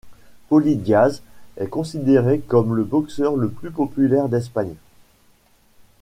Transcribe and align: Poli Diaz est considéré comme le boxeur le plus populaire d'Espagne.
Poli 0.49 0.77
Diaz 0.77 1.21
est 1.57 1.67
considéré 1.67 2.39
comme 2.39 2.73
le 2.75 2.83
boxeur 2.83 3.35
le 3.35 3.51
plus 3.51 3.69
populaire 3.69 4.29
d'Espagne. 4.29 4.73